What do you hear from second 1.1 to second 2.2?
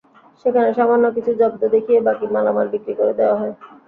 কিছু জব্দ দেখিয়ে